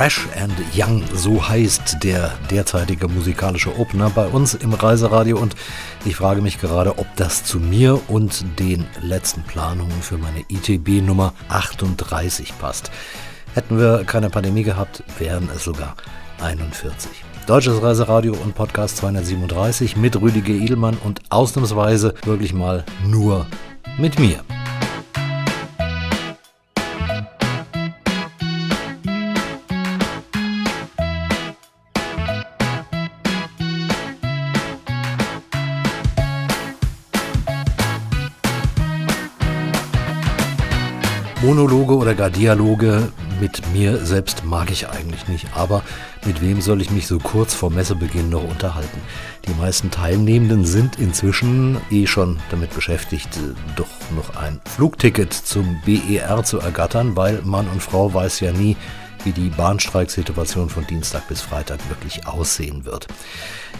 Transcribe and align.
Fresh 0.00 0.28
and 0.34 0.54
Young, 0.74 1.02
so 1.12 1.46
heißt 1.46 1.98
der 2.02 2.32
derzeitige 2.50 3.06
musikalische 3.06 3.78
Opener 3.78 4.08
bei 4.08 4.26
uns 4.28 4.54
im 4.54 4.72
Reiseradio 4.72 5.38
und 5.38 5.54
ich 6.06 6.16
frage 6.16 6.40
mich 6.40 6.58
gerade, 6.58 6.98
ob 6.98 7.06
das 7.16 7.44
zu 7.44 7.60
mir 7.60 8.00
und 8.08 8.58
den 8.58 8.86
letzten 9.02 9.42
Planungen 9.42 10.00
für 10.00 10.16
meine 10.16 10.40
ITB 10.48 11.06
Nummer 11.06 11.34
38 11.50 12.58
passt. 12.58 12.90
Hätten 13.52 13.78
wir 13.78 14.04
keine 14.04 14.30
Pandemie 14.30 14.62
gehabt, 14.62 15.04
wären 15.18 15.50
es 15.54 15.64
sogar 15.64 15.96
41. 16.40 17.10
Deutsches 17.46 17.82
Reiseradio 17.82 18.32
und 18.32 18.54
Podcast 18.54 18.96
237 18.96 19.98
mit 19.98 20.18
Rüdiger 20.18 20.54
Edelmann 20.54 20.96
und 21.04 21.20
ausnahmsweise 21.28 22.14
wirklich 22.24 22.54
mal 22.54 22.86
nur 23.04 23.46
mit 23.98 24.18
mir. 24.18 24.40
Monologe 41.42 41.96
oder 41.96 42.14
gar 42.14 42.28
Dialoge 42.28 43.08
mit 43.40 43.62
mir 43.72 44.04
selbst 44.04 44.44
mag 44.44 44.70
ich 44.70 44.90
eigentlich 44.90 45.26
nicht, 45.26 45.46
aber 45.54 45.82
mit 46.26 46.42
wem 46.42 46.60
soll 46.60 46.82
ich 46.82 46.90
mich 46.90 47.06
so 47.06 47.18
kurz 47.18 47.54
vor 47.54 47.70
Messebeginn 47.70 48.28
noch 48.28 48.44
unterhalten? 48.44 49.00
Die 49.48 49.54
meisten 49.54 49.90
Teilnehmenden 49.90 50.66
sind 50.66 50.98
inzwischen 50.98 51.78
eh 51.90 52.06
schon 52.06 52.38
damit 52.50 52.74
beschäftigt, 52.74 53.30
doch 53.74 53.88
noch 54.14 54.36
ein 54.36 54.60
Flugticket 54.66 55.32
zum 55.32 55.80
BER 55.86 56.44
zu 56.44 56.58
ergattern, 56.58 57.16
weil 57.16 57.40
Mann 57.42 57.68
und 57.68 57.82
Frau 57.82 58.12
weiß 58.12 58.40
ja 58.40 58.52
nie, 58.52 58.76
wie 59.24 59.32
die 59.32 59.48
Bahnstreiksituation 59.48 60.68
von 60.68 60.86
Dienstag 60.86 61.26
bis 61.28 61.40
Freitag 61.40 61.78
wirklich 61.88 62.26
aussehen 62.26 62.84
wird. 62.84 63.06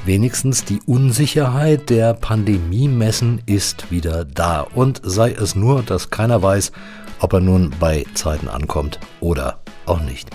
Wenigstens 0.04 0.64
die 0.64 0.80
Unsicherheit 0.86 1.90
der 1.90 2.14
Pandemie-Messen 2.14 3.42
ist 3.46 3.90
wieder 3.90 4.24
da 4.24 4.62
und 4.62 5.00
sei 5.04 5.32
es 5.32 5.54
nur, 5.54 5.82
dass 5.82 6.10
keiner 6.10 6.42
weiß, 6.42 6.72
ob 7.20 7.32
er 7.32 7.40
nun 7.40 7.72
bei 7.78 8.04
Zeiten 8.14 8.48
ankommt 8.48 8.98
oder 9.20 9.60
auch 9.86 10.00
nicht. 10.00 10.28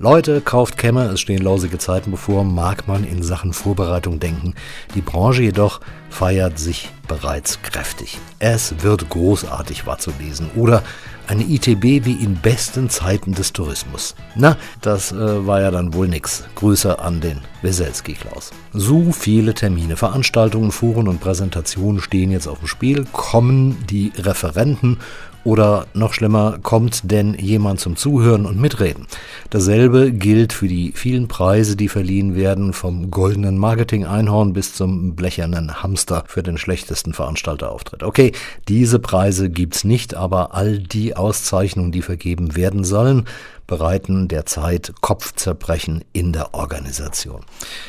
Leute, 0.00 0.40
kauft 0.40 0.76
Kämmer, 0.76 1.12
es 1.12 1.20
stehen 1.20 1.40
lausige 1.40 1.78
Zeiten 1.78 2.10
bevor, 2.10 2.42
mag 2.44 2.88
man 2.88 3.04
in 3.04 3.22
Sachen 3.22 3.52
Vorbereitung 3.52 4.18
denken. 4.18 4.54
Die 4.96 5.00
Branche 5.00 5.42
jedoch 5.42 5.80
feiert 6.10 6.58
sich 6.58 6.90
bereits 7.06 7.62
kräftig. 7.62 8.18
Es 8.40 8.82
wird 8.82 9.08
großartig 9.08 9.86
war 9.86 9.98
zu 9.98 10.12
lesen 10.18 10.50
oder 10.56 10.82
eine 11.26 11.44
ITB 11.44 12.04
wie 12.04 12.22
in 12.22 12.34
besten 12.36 12.90
Zeiten 12.90 13.32
des 13.32 13.52
Tourismus. 13.52 14.14
Na, 14.34 14.56
das 14.80 15.12
äh, 15.12 15.46
war 15.46 15.60
ja 15.60 15.70
dann 15.70 15.94
wohl 15.94 16.08
nix. 16.08 16.44
Grüße 16.56 16.98
an 16.98 17.20
den 17.20 17.40
Weselski 17.62 18.14
Klaus. 18.14 18.50
So 18.72 19.12
viele 19.12 19.54
Termine, 19.54 19.96
Veranstaltungen, 19.96 20.72
Foren 20.72 21.08
und 21.08 21.20
Präsentationen 21.20 22.02
stehen 22.02 22.30
jetzt 22.30 22.48
auf 22.48 22.58
dem 22.58 22.68
Spiel. 22.68 23.06
Kommen 23.12 23.86
die 23.88 24.12
Referenten 24.18 24.98
oder 25.44 25.86
noch 25.94 26.14
schlimmer, 26.14 26.58
kommt 26.62 27.10
denn 27.10 27.34
jemand 27.34 27.80
zum 27.80 27.96
Zuhören 27.96 28.46
und 28.46 28.60
Mitreden? 28.60 29.06
Dasselbe 29.50 30.10
gilt 30.12 30.52
für 30.52 30.68
die 30.68 30.92
vielen 30.92 31.28
Preise, 31.28 31.76
die 31.76 31.88
verliehen 31.88 32.34
werden, 32.34 32.72
vom 32.72 33.10
goldenen 33.10 33.58
Marketing-Einhorn 33.58 34.52
bis 34.52 34.74
zum 34.74 35.14
blechernen 35.14 35.82
Hamster 35.82 36.24
für 36.26 36.42
den 36.42 36.58
schlechtesten 36.58 37.12
Veranstalterauftritt. 37.12 38.02
Okay, 38.02 38.32
diese 38.68 38.98
Preise 38.98 39.50
gibt's 39.50 39.84
nicht, 39.84 40.14
aber 40.14 40.54
all 40.54 40.78
die 40.78 41.16
Auszeichnungen, 41.16 41.92
die 41.92 42.02
vergeben 42.02 42.56
werden 42.56 42.84
sollen, 42.84 43.26
bereiten 43.66 44.28
derzeit 44.28 44.92
Kopfzerbrechen 45.00 46.04
in 46.12 46.32
der 46.32 46.54
Organisation. 46.54 47.40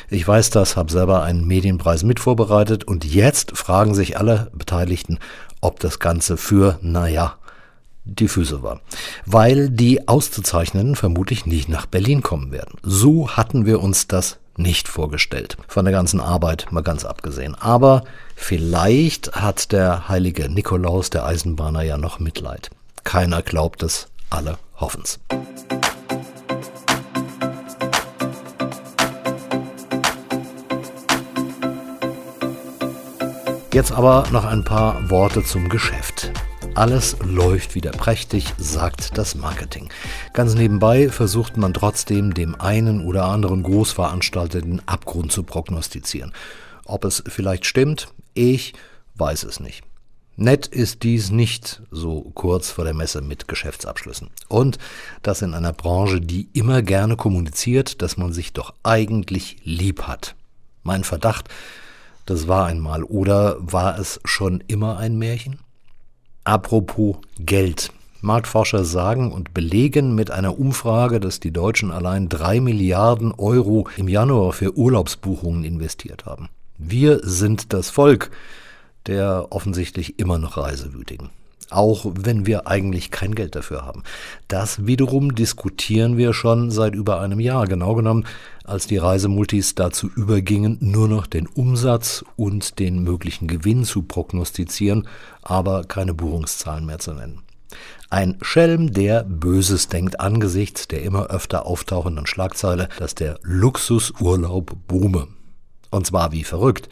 Ich 0.08 0.26
weiß 0.26 0.50
das, 0.50 0.76
habe 0.76 0.92
selber 0.92 1.22
einen 1.22 1.46
Medienpreis 1.46 2.02
mit 2.02 2.20
vorbereitet 2.20 2.84
und 2.84 3.04
jetzt 3.04 3.56
fragen 3.56 3.94
sich 3.94 4.18
alle 4.18 4.50
Beteiligten, 4.54 5.18
ob 5.60 5.80
das 5.80 5.98
Ganze 5.98 6.36
für, 6.36 6.78
naja, 6.80 7.36
die 8.06 8.28
Füße 8.28 8.62
war. 8.62 8.80
Weil 9.26 9.68
die 9.68 10.08
Auszuzeichnenden 10.08 10.96
vermutlich 10.96 11.44
nicht 11.44 11.68
nach 11.68 11.86
Berlin 11.86 12.22
kommen 12.22 12.52
werden. 12.52 12.78
So 12.82 13.30
hatten 13.30 13.66
wir 13.66 13.82
uns 13.82 14.06
das 14.06 14.38
nicht 14.56 14.88
vorgestellt. 14.88 15.56
Von 15.68 15.84
der 15.84 15.92
ganzen 15.92 16.20
Arbeit 16.20 16.68
mal 16.70 16.82
ganz 16.82 17.04
abgesehen. 17.04 17.54
Aber 17.54 18.04
vielleicht 18.34 19.32
hat 19.32 19.72
der 19.72 20.08
heilige 20.08 20.48
Nikolaus, 20.48 21.10
der 21.10 21.26
Eisenbahner, 21.26 21.82
ja 21.82 21.98
noch 21.98 22.18
Mitleid. 22.20 22.70
Keiner 23.04 23.42
glaubt 23.42 23.82
es, 23.82 24.08
alle 24.30 24.58
hoffen's. 24.76 25.20
Jetzt 33.72 33.92
aber 33.92 34.24
noch 34.32 34.46
ein 34.46 34.64
paar 34.64 35.10
Worte 35.10 35.44
zum 35.44 35.68
Geschäft. 35.68 36.32
Alles 36.76 37.16
läuft 37.24 37.74
wieder 37.74 37.90
prächtig, 37.90 38.52
sagt 38.58 39.16
das 39.16 39.34
Marketing. 39.34 39.88
Ganz 40.34 40.54
nebenbei 40.54 41.08
versucht 41.08 41.56
man 41.56 41.72
trotzdem 41.72 42.34
dem 42.34 42.54
einen 42.60 43.06
oder 43.06 43.24
anderen 43.24 43.62
Großveranstalter 43.62 44.60
den 44.60 44.86
Abgrund 44.86 45.32
zu 45.32 45.42
prognostizieren. 45.42 46.34
Ob 46.84 47.06
es 47.06 47.24
vielleicht 47.26 47.64
stimmt, 47.64 48.08
ich 48.34 48.74
weiß 49.14 49.44
es 49.44 49.58
nicht. 49.58 49.84
Nett 50.36 50.66
ist 50.66 51.02
dies 51.02 51.30
nicht 51.30 51.80
so 51.90 52.30
kurz 52.34 52.70
vor 52.70 52.84
der 52.84 52.92
Messe 52.92 53.22
mit 53.22 53.48
Geschäftsabschlüssen. 53.48 54.28
Und 54.48 54.76
das 55.22 55.40
in 55.40 55.54
einer 55.54 55.72
Branche, 55.72 56.20
die 56.20 56.50
immer 56.52 56.82
gerne 56.82 57.16
kommuniziert, 57.16 58.02
dass 58.02 58.18
man 58.18 58.34
sich 58.34 58.52
doch 58.52 58.74
eigentlich 58.82 59.56
lieb 59.64 60.02
hat. 60.02 60.34
Mein 60.82 61.04
Verdacht, 61.04 61.48
das 62.26 62.48
war 62.48 62.66
einmal 62.66 63.02
oder 63.02 63.56
war 63.60 63.98
es 63.98 64.20
schon 64.26 64.62
immer 64.66 64.98
ein 64.98 65.16
Märchen? 65.16 65.58
Apropos 66.46 67.16
Geld. 67.40 67.90
Marktforscher 68.20 68.84
sagen 68.84 69.32
und 69.32 69.52
belegen 69.52 70.14
mit 70.14 70.30
einer 70.30 70.60
Umfrage, 70.60 71.18
dass 71.18 71.40
die 71.40 71.50
Deutschen 71.50 71.90
allein 71.90 72.28
drei 72.28 72.60
Milliarden 72.60 73.32
Euro 73.32 73.88
im 73.96 74.06
Januar 74.06 74.52
für 74.52 74.78
Urlaubsbuchungen 74.78 75.64
investiert 75.64 76.24
haben. 76.24 76.48
Wir 76.78 77.18
sind 77.24 77.72
das 77.72 77.90
Volk 77.90 78.30
der 79.06 79.48
offensichtlich 79.50 80.20
immer 80.20 80.38
noch 80.38 80.56
Reisewütigen 80.56 81.30
auch 81.70 82.06
wenn 82.18 82.46
wir 82.46 82.66
eigentlich 82.66 83.10
kein 83.10 83.34
Geld 83.34 83.54
dafür 83.54 83.84
haben. 83.84 84.02
Das 84.48 84.86
wiederum 84.86 85.34
diskutieren 85.34 86.16
wir 86.16 86.32
schon 86.32 86.70
seit 86.70 86.94
über 86.94 87.20
einem 87.20 87.40
Jahr, 87.40 87.66
genau 87.66 87.94
genommen, 87.94 88.26
als 88.64 88.86
die 88.86 88.96
Reisemultis 88.96 89.74
dazu 89.74 90.08
übergingen, 90.14 90.78
nur 90.80 91.08
noch 91.08 91.26
den 91.26 91.46
Umsatz 91.46 92.24
und 92.36 92.78
den 92.78 93.02
möglichen 93.02 93.46
Gewinn 93.46 93.84
zu 93.84 94.02
prognostizieren, 94.02 95.08
aber 95.42 95.84
keine 95.84 96.14
Buchungszahlen 96.14 96.86
mehr 96.86 96.98
zu 96.98 97.12
nennen. 97.12 97.42
Ein 98.08 98.38
Schelm, 98.40 98.92
der 98.92 99.24
Böses 99.24 99.88
denkt 99.88 100.20
angesichts 100.20 100.86
der 100.86 101.02
immer 101.02 101.26
öfter 101.26 101.66
auftauchenden 101.66 102.26
Schlagzeile, 102.26 102.88
dass 102.98 103.14
der 103.16 103.38
Luxusurlaub 103.42 104.76
boome. 104.86 105.26
Und 105.90 106.06
zwar 106.06 106.30
wie 106.30 106.44
verrückt. 106.44 106.88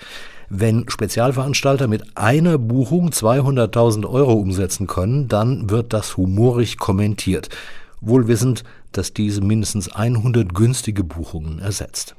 Wenn 0.49 0.88
Spezialveranstalter 0.88 1.88
mit 1.88 2.16
einer 2.16 2.59
Buchung 2.59 3.10
200.000 3.10 4.09
Euro 4.09 4.34
umsetzen 4.34 4.87
können, 4.87 5.28
dann 5.28 5.71
wird 5.71 5.93
das 5.93 6.16
humorig 6.16 6.78
kommentiert, 6.78 7.49
wohl 8.00 8.28
wissend, 8.28 8.65
dass 8.93 9.12
diese 9.12 9.41
mindestens 9.41 9.91
100 9.91 10.54
günstige 10.54 11.04
Buchungen 11.04 11.59
ersetzt. 11.59 12.15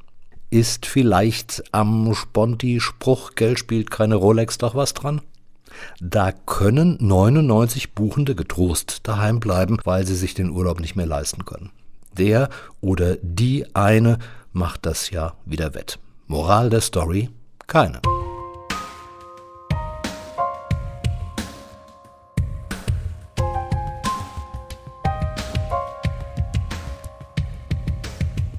Ist 0.49 0.85
vielleicht 0.85 1.63
am 1.71 2.13
Sponti-Spruch 2.13 3.35
Geld 3.35 3.59
spielt 3.59 3.91
keine 3.91 4.15
Rolex 4.15 4.57
doch 4.57 4.75
was 4.75 4.93
dran? 4.93 5.21
Da 5.99 6.31
können 6.31 6.97
99 7.01 7.93
Buchende 7.93 8.35
getrost 8.35 9.01
daheim 9.03 9.39
bleiben, 9.39 9.77
weil 9.83 10.05
sie 10.05 10.15
sich 10.15 10.33
den 10.33 10.51
Urlaub 10.51 10.79
nicht 10.79 10.95
mehr 10.95 11.05
leisten 11.05 11.45
können. 11.45 11.71
Der 12.17 12.49
oder 12.79 13.17
die 13.21 13.65
eine 13.75 14.19
macht 14.53 14.85
das 14.85 15.09
ja 15.09 15.33
wieder 15.45 15.73
wett. 15.73 15.99
Moral 16.27 16.69
der 16.69 16.81
Story? 16.81 17.29
Keine. 17.67 17.99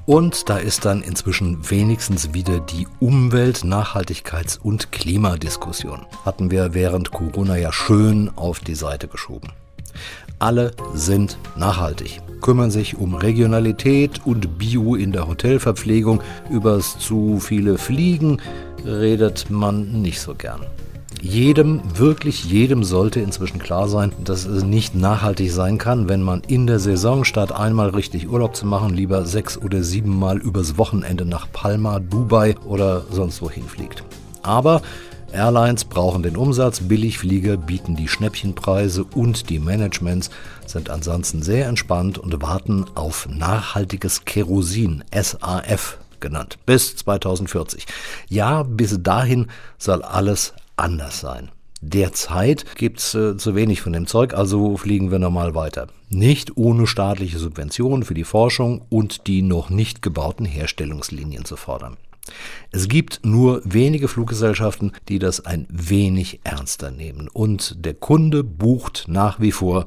Und 0.06 0.49
da 0.49 0.58
ist 0.58 0.85
dann 0.85 1.03
inzwischen 1.03 1.69
wenigstens 1.69 2.32
wieder 2.32 2.61
die 2.61 2.87
Umwelt-, 3.00 3.64
Nachhaltigkeits- 3.64 4.61
und 4.61 4.93
Klimadiskussion. 4.93 6.06
Hatten 6.25 6.53
wir 6.53 6.75
während 6.75 7.11
Corona 7.11 7.56
ja 7.56 7.73
schön 7.73 8.31
auf 8.37 8.61
die 8.61 8.76
Seite 8.76 9.08
geschoben. 9.08 9.50
Alle 10.38 10.72
sind 10.94 11.38
nachhaltig, 11.56 12.20
kümmern 12.43 12.70
sich 12.70 12.98
um 12.98 13.14
Regionalität 13.14 14.20
und 14.25 14.58
Bio 14.58 14.94
in 14.94 15.12
der 15.12 15.28
Hotelverpflegung. 15.28 16.20
Übers 16.50 16.98
zu 16.98 17.40
viele 17.40 17.78
Fliegen 17.78 18.38
redet 18.84 19.50
man 19.50 20.02
nicht 20.02 20.20
so 20.20 20.34
gern. 20.34 20.60
Jedem, 21.22 21.81
wirklich 21.96 22.44
jedem 22.44 22.84
sollte 22.84 23.20
inzwischen 23.20 23.58
klar 23.58 23.88
sein, 23.88 24.12
dass 24.22 24.44
es 24.44 24.62
nicht 24.62 24.94
nachhaltig 24.94 25.50
sein 25.50 25.78
kann, 25.78 26.08
wenn 26.08 26.22
man 26.22 26.42
in 26.46 26.66
der 26.66 26.78
Saison 26.78 27.25
statt 27.25 27.52
einmal 27.52 27.88
richtig 27.88 28.28
Urlaub 28.28 28.54
zu 28.54 28.66
machen, 28.66 28.94
lieber 28.94 29.25
sechs 29.25 29.56
oder 29.56 29.82
sieben 29.82 30.16
Mal 30.19 30.38
übers 30.38 30.76
Wochenende 30.76 31.25
nach 31.25 31.50
Palma, 31.50 32.00
Dubai 32.00 32.54
oder 32.66 33.04
sonst 33.10 33.40
wohin 33.40 33.64
fliegt. 33.64 34.04
Aber 34.42 34.82
Airlines 35.32 35.84
brauchen 35.84 36.23
den 36.23 36.37
Umsatz, 36.37 36.81
Billigflieger 36.81 37.56
bieten 37.56 37.96
die 37.96 38.08
Schnäppchenpreise 38.08 39.05
und 39.05 39.50
die 39.50 39.58
Managements 39.58 40.31
sind 40.67 40.90
ansonsten 40.90 41.43
sehr 41.43 41.67
entspannt 41.67 42.19
und 42.19 42.40
warten 42.43 42.87
auf 42.94 43.28
nachhaltiges 43.28 44.25
Kerosin, 44.25 45.05
SAF 45.12 45.99
genannt, 46.20 46.58
bis 46.67 46.96
2040. 46.96 47.87
Ja, 48.28 48.62
bis 48.62 49.02
dahin 49.02 49.49
soll 49.78 50.02
alles 50.02 50.55
anders 50.76 51.20
sein. 51.20 51.50
Derzeit 51.82 52.64
gibt's 52.76 53.14
äh, 53.14 53.37
zu 53.37 53.55
wenig 53.55 53.82
von 53.82 53.93
dem 53.93 54.06
Zeug, 54.06 54.34
also 54.34 54.76
fliegen 54.76 55.11
wir 55.11 55.19
normal 55.19 55.55
weiter. 55.55 55.88
Nicht 56.08 56.56
ohne 56.56 56.87
staatliche 56.87 57.38
Subventionen 57.38 58.05
für 58.05 58.14
die 58.14 58.25
Forschung 58.25 58.82
und 58.88 59.26
die 59.26 59.43
noch 59.43 59.69
nicht 59.70 60.00
gebauten 60.00 60.46
Herstellungslinien 60.46 61.44
zu 61.44 61.56
fordern. 61.56 61.96
Es 62.70 62.88
gibt 62.88 63.20
nur 63.25 63.62
wenige 63.64 64.08
Fluggesellschaften, 64.08 64.93
die 65.08 65.19
das 65.19 65.44
ein 65.44 65.67
wenig 65.70 66.40
ernster 66.44 66.90
nehmen. 66.90 67.28
Und 67.28 67.84
der 67.84 67.94
Kunde 67.94 68.44
bucht 68.44 69.05
nach 69.08 69.40
wie 69.40 69.52
vor 69.52 69.87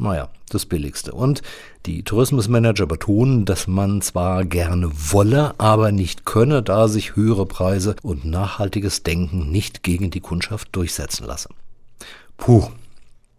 naja, 0.00 0.30
das 0.48 0.66
Billigste. 0.66 1.12
Und 1.12 1.42
die 1.86 2.02
Tourismusmanager 2.02 2.86
betonen, 2.86 3.44
dass 3.44 3.66
man 3.66 4.00
zwar 4.00 4.44
gerne 4.44 4.90
wolle, 4.94 5.54
aber 5.58 5.92
nicht 5.92 6.24
könne, 6.24 6.62
da 6.62 6.88
sich 6.88 7.16
höhere 7.16 7.46
Preise 7.46 7.96
und 8.02 8.24
nachhaltiges 8.24 9.02
Denken 9.02 9.50
nicht 9.50 9.82
gegen 9.82 10.10
die 10.10 10.20
Kundschaft 10.20 10.68
durchsetzen 10.72 11.26
lasse. 11.26 11.50
Puh, 12.38 12.68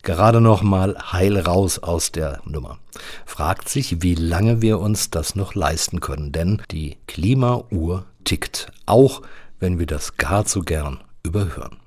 gerade 0.04 0.42
noch 0.42 0.64
mal 0.64 0.98
heil 1.12 1.38
raus 1.38 1.80
aus 1.80 2.12
der 2.12 2.42
Nummer. 2.46 2.80
Fragt 3.26 3.70
sich, 3.70 4.02
wie 4.02 4.16
lange 4.16 4.62
wir 4.62 4.80
uns 4.80 5.10
das 5.10 5.36
noch 5.36 5.56
leisten 5.56 6.00
können, 6.00 6.32
denn 6.32 6.62
die 6.72 6.98
Klimauhr 7.08 8.06
tickt, 8.24 8.72
auch 8.86 9.22
wenn 9.60 9.80
wir 9.80 9.86
das 9.86 10.18
gar 10.18 10.46
zu 10.46 10.62
gern 10.62 11.00
überhören. 11.24 11.78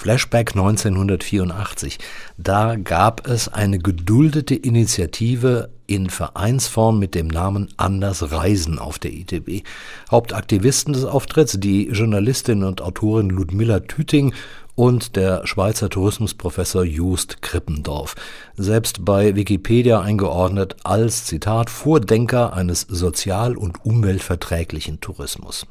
Flashback 0.00 0.52
1984. 0.52 1.98
Da 2.38 2.76
gab 2.76 3.26
es 3.28 3.48
eine 3.48 3.78
geduldete 3.78 4.54
Initiative 4.54 5.68
in 5.86 6.08
Vereinsform 6.08 6.98
mit 6.98 7.14
dem 7.14 7.26
Namen 7.26 7.68
Anders 7.76 8.32
Reisen 8.32 8.78
auf 8.78 8.98
der 8.98 9.12
ITB. 9.12 9.62
Hauptaktivisten 10.10 10.94
des 10.94 11.04
Auftritts 11.04 11.60
die 11.60 11.88
Journalistin 11.88 12.64
und 12.64 12.80
Autorin 12.80 13.28
Ludmilla 13.28 13.80
Tüting 13.80 14.32
und 14.80 15.14
der 15.14 15.46
Schweizer 15.46 15.90
Tourismusprofessor 15.90 16.84
Just 16.84 17.42
Krippendorf, 17.42 18.14
selbst 18.56 19.04
bei 19.04 19.36
Wikipedia 19.36 20.00
eingeordnet 20.00 20.74
als 20.84 21.26
Zitat 21.26 21.68
Vordenker 21.68 22.54
eines 22.54 22.86
sozial- 22.88 23.58
und 23.58 23.84
umweltverträglichen 23.84 25.02
Tourismus. 25.02 25.66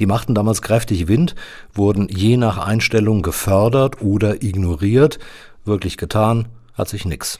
Die 0.00 0.06
machten 0.06 0.34
damals 0.34 0.62
kräftig 0.62 1.06
Wind, 1.06 1.36
wurden 1.74 2.08
je 2.08 2.36
nach 2.36 2.58
Einstellung 2.58 3.22
gefördert 3.22 4.02
oder 4.02 4.42
ignoriert. 4.42 5.20
Wirklich 5.64 5.96
getan 5.96 6.48
hat 6.74 6.88
sich 6.88 7.04
nix. 7.04 7.38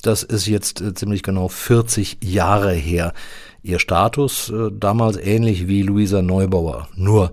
Das 0.00 0.22
ist 0.22 0.46
jetzt 0.46 0.80
äh, 0.80 0.94
ziemlich 0.94 1.22
genau 1.22 1.48
40 1.48 2.24
Jahre 2.24 2.72
her. 2.72 3.12
Ihr 3.62 3.78
Status 3.78 4.48
äh, 4.48 4.70
damals 4.72 5.18
ähnlich 5.18 5.68
wie 5.68 5.82
Luisa 5.82 6.22
Neubauer, 6.22 6.88
nur 6.94 7.32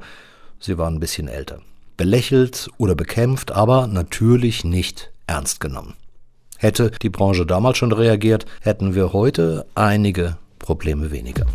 sie 0.59 0.77
waren 0.77 0.95
ein 0.95 0.99
bisschen 0.99 1.29
älter. 1.29 1.61
Belächelt 1.97 2.69
oder 2.77 2.95
bekämpft, 2.95 3.51
aber 3.51 3.87
natürlich 3.87 4.63
nicht 4.63 5.11
ernst 5.27 5.59
genommen. 5.59 5.95
Hätte 6.57 6.91
die 7.01 7.09
Branche 7.09 7.45
damals 7.45 7.77
schon 7.77 7.91
reagiert, 7.91 8.45
hätten 8.61 8.95
wir 8.95 9.13
heute 9.13 9.65
einige 9.75 10.37
Probleme 10.59 11.11
weniger. 11.11 11.45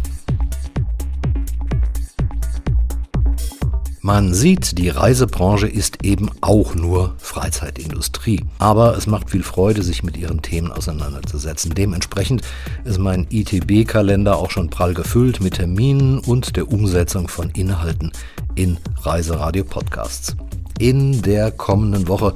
Man 4.09 4.33
sieht, 4.33 4.79
die 4.79 4.89
Reisebranche 4.89 5.69
ist 5.69 6.03
eben 6.03 6.31
auch 6.41 6.75
nur 6.75 7.15
Freizeitindustrie. 7.19 8.43
Aber 8.59 8.97
es 8.97 9.07
macht 9.07 9.29
viel 9.29 9.43
Freude, 9.43 9.83
sich 9.83 10.03
mit 10.03 10.17
ihren 10.17 10.41
Themen 10.41 10.73
auseinanderzusetzen. 10.73 11.75
Dementsprechend 11.75 12.41
ist 12.87 12.99
mein 12.99 13.27
ITB-Kalender 13.29 14.39
auch 14.39 14.51
schon 14.51 14.71
prall 14.71 14.95
gefüllt 14.95 15.43
mit 15.43 15.57
Terminen 15.57 16.21
und 16.21 16.57
der 16.57 16.73
Umsetzung 16.73 17.29
von 17.29 17.51
Inhalten 17.51 18.11
in 18.55 18.79
Reiseradio-Podcasts. 19.03 20.37
In 20.79 21.21
der 21.21 21.51
kommenden 21.51 22.09
Woche 22.09 22.33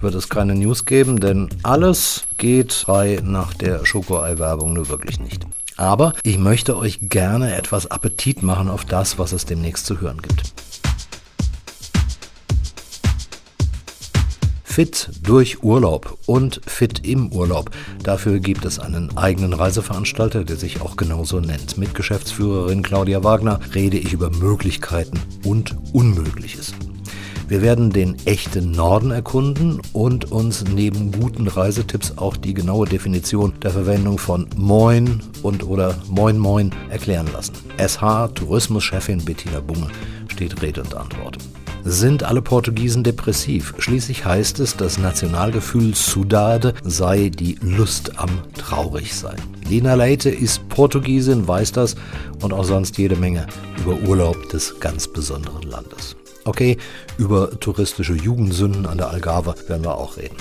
wird 0.00 0.14
es 0.14 0.28
keine 0.28 0.54
News 0.54 0.84
geben, 0.84 1.18
denn 1.18 1.48
alles 1.64 2.22
geht 2.36 2.72
frei 2.72 3.18
nach 3.24 3.52
der 3.52 3.84
Schokoei-Werbung 3.84 4.74
nur 4.74 4.88
wirklich 4.88 5.18
nicht. 5.18 5.44
Aber 5.76 6.12
ich 6.22 6.38
möchte 6.38 6.76
euch 6.76 7.00
gerne 7.02 7.56
etwas 7.56 7.90
Appetit 7.90 8.44
machen 8.44 8.70
auf 8.70 8.84
das, 8.84 9.18
was 9.18 9.32
es 9.32 9.44
demnächst 9.44 9.86
zu 9.86 10.00
hören 10.00 10.22
gibt. 10.22 10.54
Fit 14.76 15.08
durch 15.22 15.62
Urlaub 15.62 16.18
und 16.26 16.60
Fit 16.66 17.00
im 17.06 17.32
Urlaub. 17.32 17.70
Dafür 18.02 18.40
gibt 18.40 18.66
es 18.66 18.78
einen 18.78 19.16
eigenen 19.16 19.54
Reiseveranstalter, 19.54 20.44
der 20.44 20.56
sich 20.56 20.82
auch 20.82 20.98
genauso 20.98 21.40
nennt. 21.40 21.78
Mit 21.78 21.94
Geschäftsführerin 21.94 22.82
Claudia 22.82 23.24
Wagner 23.24 23.58
rede 23.74 23.96
ich 23.96 24.12
über 24.12 24.28
Möglichkeiten 24.28 25.18
und 25.46 25.74
Unmögliches. 25.94 26.74
Wir 27.48 27.62
werden 27.62 27.88
den 27.88 28.16
echten 28.26 28.72
Norden 28.72 29.12
erkunden 29.12 29.80
und 29.94 30.30
uns 30.30 30.62
neben 30.70 31.10
guten 31.10 31.48
Reisetipps 31.48 32.18
auch 32.18 32.36
die 32.36 32.52
genaue 32.52 32.86
Definition 32.86 33.54
der 33.62 33.70
Verwendung 33.70 34.18
von 34.18 34.46
Moin 34.56 35.22
und 35.42 35.66
oder 35.66 35.94
Moin 36.10 36.36
Moin 36.36 36.70
erklären 36.90 37.30
lassen. 37.32 37.54
SH 37.78 38.34
Tourismuschefin 38.34 39.24
Bettina 39.24 39.60
Bunge 39.60 39.88
steht 40.28 40.60
Rede 40.60 40.82
und 40.82 40.94
Antwort. 40.94 41.38
Sind 41.88 42.24
alle 42.24 42.42
Portugiesen 42.42 43.04
depressiv? 43.04 43.72
Schließlich 43.78 44.24
heißt 44.24 44.58
es, 44.58 44.76
das 44.76 44.98
Nationalgefühl 44.98 45.94
Sudade 45.94 46.74
sei 46.82 47.28
die 47.28 47.56
Lust 47.62 48.18
am 48.18 48.28
Traurigsein. 48.54 49.36
Lina 49.68 49.94
Leite 49.94 50.28
ist 50.28 50.68
Portugiesin, 50.68 51.46
weiß 51.46 51.70
das 51.70 51.94
und 52.42 52.52
auch 52.52 52.64
sonst 52.64 52.98
jede 52.98 53.14
Menge 53.14 53.46
über 53.78 53.96
Urlaub 54.00 54.48
des 54.48 54.80
ganz 54.80 55.06
besonderen 55.06 55.62
Landes. 55.62 56.16
Okay, 56.44 56.76
über 57.18 57.50
touristische 57.60 58.14
Jugendsünden 58.14 58.86
an 58.86 58.98
der 58.98 59.10
Algarve 59.10 59.54
werden 59.68 59.84
wir 59.84 59.94
auch 59.94 60.16
reden. 60.16 60.36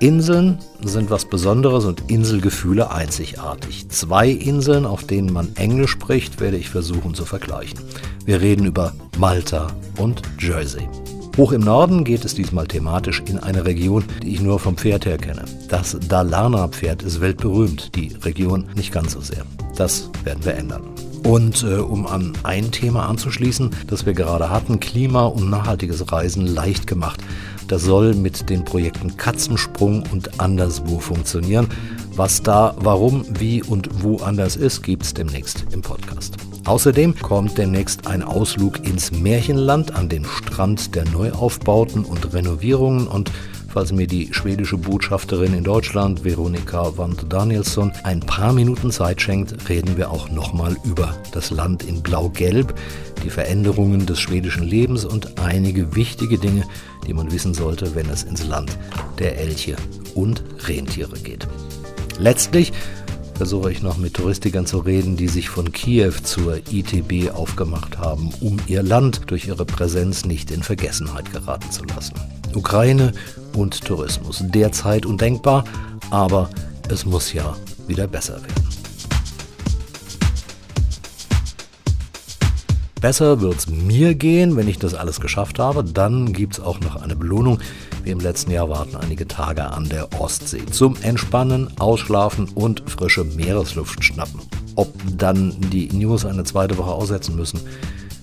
Inseln 0.00 0.58
sind 0.82 1.10
was 1.10 1.26
Besonderes 1.26 1.84
und 1.84 2.10
Inselgefühle 2.10 2.90
einzigartig. 2.90 3.90
Zwei 3.90 4.30
Inseln, 4.30 4.86
auf 4.86 5.04
denen 5.04 5.30
man 5.30 5.54
Englisch 5.56 5.90
spricht, 5.90 6.40
werde 6.40 6.56
ich 6.56 6.70
versuchen 6.70 7.12
zu 7.12 7.26
vergleichen. 7.26 7.80
Wir 8.24 8.40
reden 8.40 8.64
über 8.64 8.94
Malta 9.18 9.66
und 9.98 10.22
Jersey. 10.38 10.88
Hoch 11.36 11.52
im 11.52 11.60
Norden 11.60 12.04
geht 12.04 12.24
es 12.24 12.34
diesmal 12.34 12.66
thematisch 12.66 13.22
in 13.26 13.38
eine 13.38 13.66
Region, 13.66 14.04
die 14.22 14.32
ich 14.32 14.40
nur 14.40 14.58
vom 14.58 14.78
Pferd 14.78 15.04
her 15.04 15.18
kenne. 15.18 15.44
Das 15.68 15.98
Dalarna-Pferd 16.08 17.02
ist 17.02 17.20
weltberühmt, 17.20 17.94
die 17.94 18.16
Region 18.22 18.70
nicht 18.74 18.92
ganz 18.92 19.12
so 19.12 19.20
sehr. 19.20 19.44
Das 19.76 20.10
werden 20.24 20.44
wir 20.46 20.54
ändern. 20.54 20.82
Und 21.24 21.62
äh, 21.62 21.74
um 21.74 22.06
an 22.06 22.32
ein 22.42 22.72
Thema 22.72 23.06
anzuschließen, 23.06 23.70
das 23.86 24.06
wir 24.06 24.14
gerade 24.14 24.48
hatten, 24.48 24.80
Klima 24.80 25.26
und 25.26 25.50
nachhaltiges 25.50 26.10
Reisen 26.10 26.46
leicht 26.46 26.86
gemacht. 26.86 27.20
Das 27.70 27.84
soll 27.84 28.14
mit 28.14 28.50
den 28.50 28.64
Projekten 28.64 29.16
Katzensprung 29.16 30.02
und 30.10 30.40
Anderswo 30.40 30.98
funktionieren. 30.98 31.68
Was 32.16 32.42
da, 32.42 32.74
warum, 32.80 33.24
wie 33.38 33.62
und 33.62 34.02
wo 34.02 34.16
anders 34.16 34.56
ist, 34.56 34.82
gibt 34.82 35.04
es 35.04 35.14
demnächst 35.14 35.66
im 35.70 35.80
Podcast. 35.80 36.34
Außerdem 36.64 37.14
kommt 37.20 37.56
demnächst 37.58 38.08
ein 38.08 38.24
Ausflug 38.24 38.84
ins 38.84 39.12
Märchenland 39.12 39.94
an 39.94 40.08
den 40.08 40.24
Strand 40.24 40.96
der 40.96 41.04
Neuaufbauten 41.10 42.04
und 42.04 42.34
Renovierungen 42.34 43.06
und 43.06 43.30
falls 43.70 43.92
mir 43.92 44.06
die 44.06 44.32
schwedische 44.32 44.76
Botschafterin 44.76 45.54
in 45.54 45.64
Deutschland, 45.64 46.24
Veronika 46.24 46.96
Wand 46.96 47.32
Danielsson, 47.32 47.92
ein 48.02 48.20
paar 48.20 48.52
Minuten 48.52 48.90
Zeit 48.90 49.22
schenkt, 49.22 49.68
reden 49.68 49.96
wir 49.96 50.10
auch 50.10 50.28
nochmal 50.28 50.76
über 50.84 51.16
das 51.32 51.50
Land 51.50 51.84
in 51.84 52.02
Blau-Gelb, 52.02 52.74
die 53.24 53.30
Veränderungen 53.30 54.06
des 54.06 54.18
schwedischen 54.18 54.64
Lebens 54.64 55.04
und 55.04 55.38
einige 55.40 55.94
wichtige 55.94 56.38
Dinge, 56.38 56.64
die 57.06 57.14
man 57.14 57.30
wissen 57.30 57.54
sollte, 57.54 57.94
wenn 57.94 58.08
es 58.08 58.24
ins 58.24 58.46
Land 58.46 58.76
der 59.18 59.38
Elche 59.38 59.76
und 60.14 60.42
Rentiere 60.66 61.18
geht. 61.18 61.46
Letztlich 62.18 62.72
versuche 63.34 63.72
ich 63.72 63.82
noch 63.82 63.96
mit 63.96 64.14
Touristikern 64.14 64.66
zu 64.66 64.80
reden, 64.80 65.16
die 65.16 65.28
sich 65.28 65.48
von 65.48 65.72
Kiew 65.72 66.12
zur 66.22 66.58
ITB 66.70 67.30
aufgemacht 67.32 67.98
haben, 67.98 68.30
um 68.40 68.58
ihr 68.66 68.82
Land 68.82 69.22
durch 69.28 69.46
ihre 69.46 69.64
Präsenz 69.64 70.26
nicht 70.26 70.50
in 70.50 70.62
Vergessenheit 70.62 71.32
geraten 71.32 71.70
zu 71.70 71.84
lassen. 71.84 72.14
Ukraine 72.54 73.12
und 73.54 73.84
Tourismus. 73.84 74.42
Derzeit 74.46 75.06
undenkbar, 75.06 75.64
aber 76.10 76.50
es 76.88 77.04
muss 77.04 77.32
ja 77.32 77.56
wieder 77.86 78.06
besser 78.06 78.34
werden. 78.34 78.70
Besser 83.00 83.40
wird 83.40 83.56
es 83.56 83.66
mir 83.66 84.14
gehen, 84.14 84.56
wenn 84.56 84.68
ich 84.68 84.78
das 84.78 84.92
alles 84.92 85.20
geschafft 85.20 85.58
habe. 85.58 85.82
Dann 85.82 86.34
gibt 86.34 86.54
es 86.54 86.60
auch 86.60 86.80
noch 86.80 87.00
eine 87.00 87.16
Belohnung. 87.16 87.58
Wie 88.04 88.10
im 88.10 88.20
letzten 88.20 88.50
Jahr 88.50 88.68
warten 88.68 88.96
einige 88.96 89.26
Tage 89.26 89.64
an 89.64 89.88
der 89.88 90.20
Ostsee 90.20 90.66
zum 90.66 90.96
Entspannen, 91.00 91.70
Ausschlafen 91.78 92.48
und 92.54 92.82
frische 92.90 93.24
Meeresluft 93.24 94.04
schnappen. 94.04 94.40
Ob 94.76 94.94
dann 95.16 95.56
die 95.70 95.88
News 95.88 96.26
eine 96.26 96.44
zweite 96.44 96.76
Woche 96.76 96.90
aussetzen 96.90 97.36
müssen, 97.36 97.60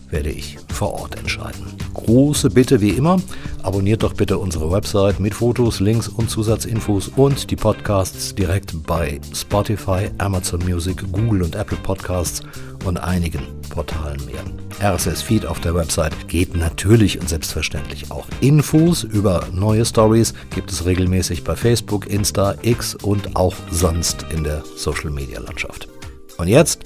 werde 0.09 0.29
ich 0.29 0.57
vor 0.71 0.93
Ort 0.93 1.17
entscheiden. 1.17 1.65
Große 1.97 2.49
Bitte 2.51 2.79
wie 2.79 2.91
immer, 2.91 3.19
abonniert 3.63 4.03
doch 4.03 4.13
bitte 4.13 4.37
unsere 4.37 4.71
Website 4.71 5.19
mit 5.19 5.33
Fotos, 5.33 5.79
Links 5.79 6.07
und 6.07 6.29
Zusatzinfos 6.29 7.09
und 7.09 7.51
die 7.51 7.55
Podcasts 7.55 8.33
direkt 8.33 8.83
bei 8.83 9.19
Spotify, 9.33 10.09
Amazon 10.19 10.61
Music, 10.63 11.03
Google 11.11 11.41
und 11.41 11.55
Apple 11.55 11.77
Podcasts 11.83 12.41
und 12.85 12.97
einigen 12.97 13.41
Portalen 13.69 14.21
mehr. 14.25 14.43
RSS-Feed 14.79 15.45
auf 15.45 15.59
der 15.59 15.73
Website 15.73 16.27
geht 16.27 16.55
natürlich 16.55 17.19
und 17.19 17.27
selbstverständlich 17.27 18.11
auch. 18.11 18.27
Infos 18.41 19.03
über 19.03 19.47
neue 19.51 19.83
Stories 19.83 20.33
gibt 20.53 20.71
es 20.71 20.85
regelmäßig 20.85 21.43
bei 21.43 21.55
Facebook, 21.55 22.07
Insta, 22.07 22.55
X 22.61 22.95
und 22.95 23.35
auch 23.35 23.55
sonst 23.71 24.25
in 24.31 24.43
der 24.43 24.63
Social-Media-Landschaft. 24.77 25.89
Und 26.37 26.47
jetzt 26.47 26.83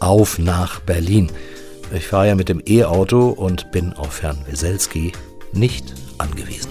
auf 0.00 0.38
nach 0.38 0.80
Berlin. 0.80 1.30
Ich 1.92 2.06
fahre 2.06 2.28
ja 2.28 2.34
mit 2.34 2.50
dem 2.50 2.62
E-Auto 2.66 3.30
und 3.30 3.70
bin 3.70 3.94
auf 3.94 4.22
Herrn 4.22 4.38
Weselski 4.46 5.12
nicht 5.52 5.94
angewiesen. 6.18 6.70